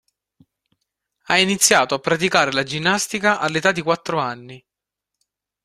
[1.25, 4.65] Ha iniziato a praticare la ginnastica all'età di quattro anni.